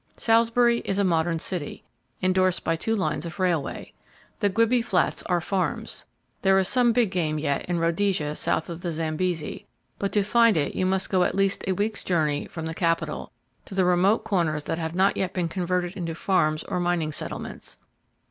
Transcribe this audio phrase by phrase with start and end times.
[0.17, 1.83] Salisbury is a modern city,
[2.23, 3.93] endorsed by two lines of railway.
[4.39, 6.05] The Gwibi Flats are farms.
[6.41, 9.67] There is some big game yet, in Rhodesia south of the Zambesi,
[9.99, 13.31] but to find it you must go at least a week's journey from the capital,
[13.65, 17.77] to the remote corners that have not yet been converted into farms or mining settlements.